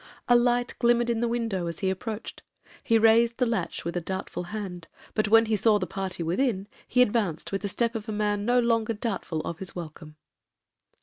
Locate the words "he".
1.81-1.91, 2.83-2.97, 5.45-5.55, 6.87-7.03